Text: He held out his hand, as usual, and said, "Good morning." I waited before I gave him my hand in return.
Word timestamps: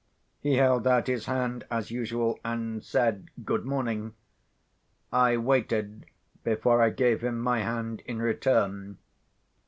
He 0.39 0.55
held 0.55 0.87
out 0.87 1.05
his 1.05 1.27
hand, 1.27 1.63
as 1.69 1.91
usual, 1.91 2.39
and 2.43 2.83
said, 2.83 3.29
"Good 3.45 3.65
morning." 3.67 4.15
I 5.13 5.37
waited 5.37 6.07
before 6.43 6.81
I 6.81 6.89
gave 6.89 7.21
him 7.21 7.39
my 7.39 7.59
hand 7.59 8.01
in 8.07 8.19
return. 8.19 8.97